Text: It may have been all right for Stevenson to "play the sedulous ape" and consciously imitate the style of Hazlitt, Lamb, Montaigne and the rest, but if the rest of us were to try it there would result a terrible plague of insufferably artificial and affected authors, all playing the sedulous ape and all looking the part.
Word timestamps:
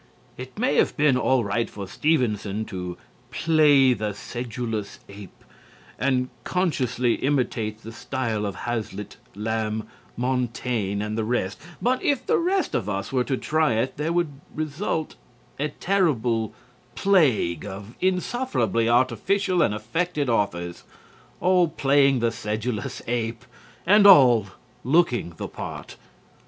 It 0.35 0.57
may 0.57 0.77
have 0.77 0.97
been 0.97 1.15
all 1.15 1.43
right 1.43 1.69
for 1.69 1.87
Stevenson 1.87 2.65
to 2.65 2.97
"play 3.29 3.93
the 3.93 4.15
sedulous 4.15 4.99
ape" 5.07 5.43
and 5.99 6.29
consciously 6.43 7.17
imitate 7.17 7.83
the 7.83 7.91
style 7.91 8.43
of 8.47 8.55
Hazlitt, 8.65 9.17
Lamb, 9.35 9.83
Montaigne 10.17 11.03
and 11.05 11.15
the 11.19 11.23
rest, 11.23 11.61
but 11.79 12.01
if 12.01 12.25
the 12.25 12.39
rest 12.39 12.73
of 12.73 12.89
us 12.89 13.13
were 13.13 13.23
to 13.25 13.37
try 13.37 13.73
it 13.73 13.97
there 13.97 14.11
would 14.11 14.31
result 14.55 15.17
a 15.59 15.67
terrible 15.67 16.51
plague 16.95 17.63
of 17.63 17.93
insufferably 18.01 18.89
artificial 18.89 19.61
and 19.61 19.71
affected 19.71 20.27
authors, 20.29 20.81
all 21.39 21.67
playing 21.67 22.21
the 22.21 22.31
sedulous 22.31 23.03
ape 23.05 23.45
and 23.85 24.07
all 24.07 24.47
looking 24.83 25.35
the 25.37 25.47
part. 25.47 25.95